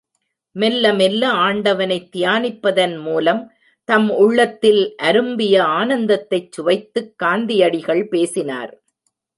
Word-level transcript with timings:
மெல்ல 0.55 0.93
மெல்ல 0.93 1.29
ஆண்டவனைத் 1.41 2.09
தியானிப்பதன் 2.15 3.01
மூலம் 3.01 3.51
தம் 3.89 4.09
உள்ளத்தில் 4.09 4.95
அரும்பிய 5.03 5.63
ஆனந்தத்தைச் 5.79 6.51
சுவைத்துக் 6.51 7.13
காந்தியடிகள் 7.17 8.07
பேசினார். 8.07 8.73